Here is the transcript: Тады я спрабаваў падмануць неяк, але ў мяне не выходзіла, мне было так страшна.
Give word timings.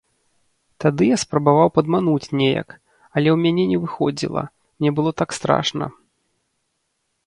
Тады 0.83 1.03
я 1.09 1.17
спрабаваў 1.23 1.69
падмануць 1.75 2.31
неяк, 2.41 2.69
але 3.15 3.29
ў 3.35 3.37
мяне 3.45 3.63
не 3.75 3.79
выходзіла, 3.87 4.43
мне 4.77 4.89
было 5.01 5.09
так 5.25 5.29
страшна. 5.43 5.85